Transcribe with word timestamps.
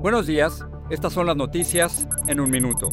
Buenos 0.00 0.28
días, 0.28 0.64
estas 0.90 1.12
son 1.12 1.26
las 1.26 1.36
noticias 1.36 2.06
en 2.28 2.38
un 2.38 2.50
minuto. 2.50 2.88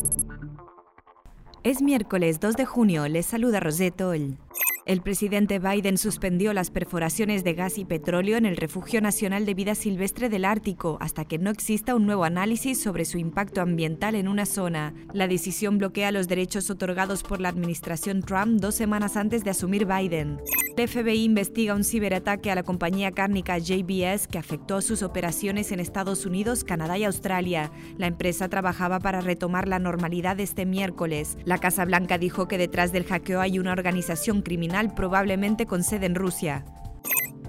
Es 1.64 1.84
miércoles 1.84 2.40
2 2.40 2.56
de 2.56 2.66
junio, 2.66 3.08
les 3.08 3.28
saluda 3.28 3.60
Roseto. 3.60 4.14
El... 4.14 4.40
El 4.88 5.02
presidente 5.02 5.58
Biden 5.58 5.98
suspendió 5.98 6.54
las 6.54 6.70
perforaciones 6.70 7.44
de 7.44 7.56
gas 7.56 7.80
y 7.80 7.86
petróleo 7.86 8.38
en 8.38 8.46
el 8.46 8.56
Refugio 8.56 9.02
Nacional 9.02 9.46
de 9.46 9.56
Vida 9.56 9.74
Silvestre 9.74 10.30
del 10.30 10.46
Ártico 10.46 11.00
hasta 11.02 11.26
que 11.26 11.40
no 11.40 11.50
exista 11.50 11.96
un 11.96 12.06
nuevo 12.06 12.24
análisis 12.24 12.82
sobre 12.82 13.06
su 13.06 13.18
impacto 13.18 13.62
ambiental 13.62 14.14
en 14.14 14.28
una 14.28 14.46
zona. 14.46 14.94
La 15.12 15.28
decisión 15.28 15.80
bloquea 15.80 16.12
los 16.12 16.28
derechos 16.28 16.70
otorgados 16.70 17.24
por 17.24 17.42
la 17.42 17.50
administración 17.50 18.22
Trump 18.22 18.62
dos 18.62 18.76
semanas 18.76 19.18
antes 19.18 19.44
de 19.44 19.50
asumir 19.52 19.88
Biden. 19.88 20.40
El 20.78 20.90
FBI 20.90 21.24
investiga 21.24 21.74
un 21.74 21.86
ciberataque 21.86 22.52
a 22.52 22.56
la 22.56 22.64
compañía 22.64 23.12
cárnica 23.12 23.58
JBS 23.58 24.28
que 24.28 24.38
afectó 24.38 24.82
sus 24.82 25.04
operaciones 25.04 25.72
en 25.72 25.80
Estados 25.80 26.26
Unidos, 26.26 26.66
Canadá 26.66 26.98
y 26.98 27.06
Australia. 27.06 27.72
La 27.98 28.08
empresa 28.08 28.50
trabajaba 28.50 29.00
para 29.00 29.22
retomar 29.22 29.70
la 29.70 29.80
normalidad 29.80 30.38
este 30.42 30.66
miércoles. 30.66 31.38
La 31.46 31.60
Casa 31.60 31.86
Blanca 31.86 32.18
dijo 32.18 32.50
que 32.50 32.58
detrás 32.58 32.92
del 32.92 33.06
hackeo 33.06 33.40
hay 33.40 33.58
una 33.58 33.72
organización 33.72 34.42
criminal 34.42 34.94
probablemente 34.94 35.66
con 35.66 35.82
sede 35.82 36.08
en 36.08 36.16
Rusia. 36.16 36.66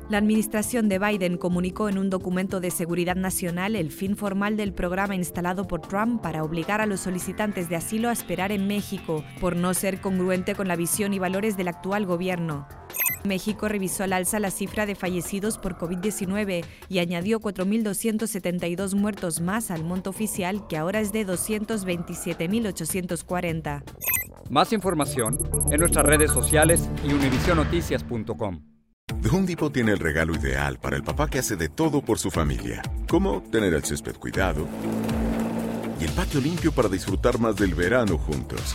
La 0.09 0.19
administración 0.19 0.89
de 0.89 1.01
Biden 1.01 1.37
comunicó 1.37 1.89
en 1.89 1.99
un 1.99 2.11
documento 2.11 2.61
de 2.61 2.71
seguridad 2.71 3.17
nacional 3.17 3.75
el 3.75 3.91
fin 3.91 4.17
formal 4.17 4.57
del 4.57 4.73
programa 4.73 5.17
instalado 5.17 5.67
por 5.67 5.81
Trump 5.81 6.23
para 6.23 6.45
obligar 6.45 6.81
a 6.81 6.87
los 6.87 7.01
solicitantes 7.01 7.69
de 7.69 7.75
asilo 7.75 8.09
a 8.09 8.13
esperar 8.13 8.53
en 8.53 8.69
México, 8.69 9.25
por 9.41 9.57
no 9.57 9.75
ser 9.75 10.01
congruente 10.01 10.55
con 10.55 10.69
la 10.69 10.77
visión 10.77 11.13
y 11.13 11.19
valores 11.19 11.57
del 11.57 11.67
actual 11.67 12.07
gobierno. 12.07 12.69
México 13.27 13.69
revisó 13.69 14.05
al 14.05 14.13
alza 14.13 14.39
la 14.41 14.51
cifra 14.51 14.85
de 14.87 14.95
fallecidos 14.95 15.59
por 15.59 15.77
COVID-19 15.77 16.65
y 16.89 17.01
añadió 17.01 17.41
4.272 17.41 18.95
muertos 18.95 19.41
más 19.41 19.71
al 19.71 19.85
monto 19.85 20.11
oficial, 20.11 20.67
que 20.69 20.77
ahora 20.77 21.01
es 21.01 21.13
de 21.13 21.27
227.840. 21.27 23.83
Más 24.49 24.73
información 24.73 25.37
en 25.71 25.81
nuestras 25.81 26.07
redes 26.07 26.31
sociales 26.31 26.89
y 27.05 27.13
univisionoticias.com. 27.13 28.63
The 29.23 29.29
Home 29.29 29.47
Depot 29.47 29.73
tiene 29.73 29.93
el 29.93 29.99
regalo 29.99 30.35
ideal 30.35 30.79
para 30.79 30.97
el 30.97 31.03
papá 31.03 31.29
que 31.29 31.39
hace 31.39 31.57
de 31.57 31.69
todo 31.69 32.03
por 32.03 32.19
su 32.19 32.31
familia, 32.31 32.83
como 33.09 33.43
tener 33.43 33.75
el 33.75 33.85
césped 33.85 34.17
cuidado 34.17 34.67
y 36.01 36.05
el 36.05 36.11
patio 36.11 36.41
limpio 36.41 36.73
para 36.73 36.89
disfrutar 36.89 37.39
más 37.39 37.57
del 37.57 37.75
verano 37.75 38.19
juntos. 38.19 38.75